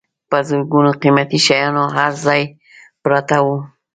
په 0.29 0.37
زرګونو 0.47 0.91
قیمتي 1.01 1.39
شیان 1.45 1.75
هر 1.97 2.11
ځای 2.25 2.41
پراته 3.03 3.37
وو. 3.45 3.57